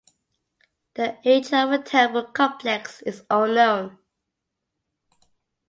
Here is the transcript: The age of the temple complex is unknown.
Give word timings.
The 0.95 1.17
age 1.23 1.53
of 1.53 1.69
the 1.69 1.77
temple 1.77 2.23
complex 2.23 3.03
is 3.03 3.23
unknown. 3.29 3.99